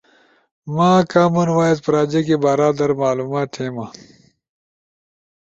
[0.75, 3.85] ما کامن وائس پراجیکے بارا در معلومات تھے ما۔